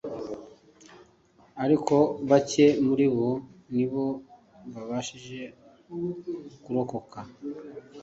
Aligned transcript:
ariko 1.63 1.95
bacye 2.29 2.65
muri 2.85 3.05
bo 3.15 3.29
nibo 3.75 4.05
babashije 4.73 5.41
kurokoka 6.63 7.19